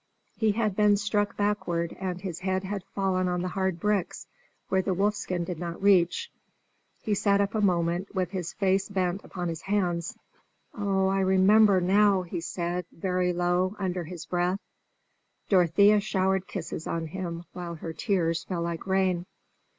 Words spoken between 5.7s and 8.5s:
reach. He sat up a moment, with